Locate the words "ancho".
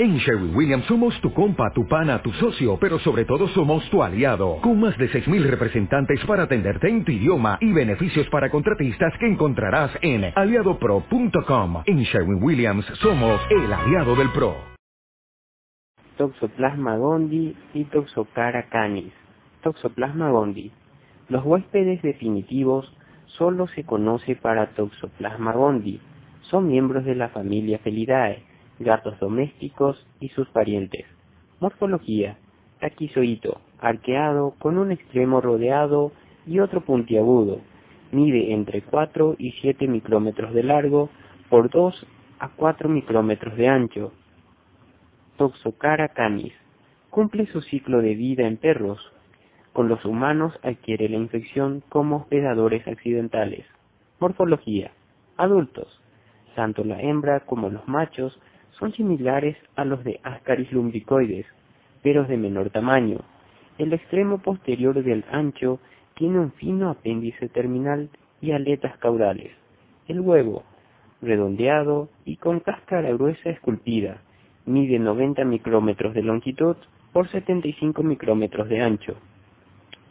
43.68-44.12, 65.30-65.80, 78.80-79.16